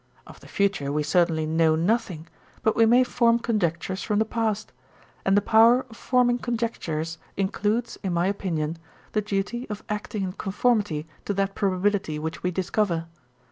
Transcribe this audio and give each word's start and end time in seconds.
Of 0.25 0.39
the 0.39 0.47
future 0.47 0.91
we 0.91 1.03
certainly 1.03 1.45
know 1.45 1.75
nothing; 1.75 2.27
but 2.63 2.75
we 2.75 2.87
may 2.87 3.03
form 3.03 3.37
conjectures 3.37 4.01
from 4.01 4.17
the 4.17 4.25
past; 4.25 4.71
and 5.23 5.37
the 5.37 5.43
power 5.43 5.85
of 5.91 5.95
forming 5.95 6.39
conjectures, 6.39 7.19
includes, 7.37 7.99
in 8.01 8.11
my 8.11 8.25
opinion, 8.25 8.79
the 9.11 9.21
duty 9.21 9.69
of 9.69 9.83
acting 9.89 10.23
in 10.23 10.33
conformity 10.33 11.05
to 11.25 11.35
that 11.35 11.53
probability 11.53 12.17
which 12.17 12.41
we 12.41 12.49
discover. 12.49 13.05